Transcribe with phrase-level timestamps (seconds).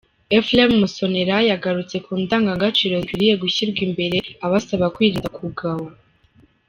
[0.37, 5.89] Ephrem Musonera, yagarutse ku ndangagaciro zikwiriye gushyirwa imbere abasaba kwirinda kugawa.